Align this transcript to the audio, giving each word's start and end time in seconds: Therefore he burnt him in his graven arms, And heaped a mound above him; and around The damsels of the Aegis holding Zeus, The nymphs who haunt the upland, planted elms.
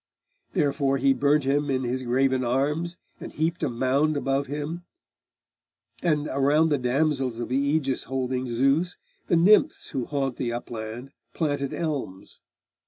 Therefore 0.53 0.97
he 0.97 1.13
burnt 1.13 1.43
him 1.43 1.69
in 1.69 1.83
his 1.83 2.01
graven 2.01 2.43
arms, 2.43 2.97
And 3.19 3.31
heaped 3.31 3.61
a 3.61 3.69
mound 3.69 4.17
above 4.17 4.47
him; 4.47 4.83
and 6.01 6.27
around 6.27 6.69
The 6.69 6.79
damsels 6.79 7.37
of 7.39 7.49
the 7.49 7.57
Aegis 7.57 8.05
holding 8.05 8.47
Zeus, 8.47 8.97
The 9.27 9.35
nymphs 9.35 9.89
who 9.89 10.05
haunt 10.07 10.37
the 10.37 10.53
upland, 10.53 11.11
planted 11.35 11.71
elms. 11.71 12.39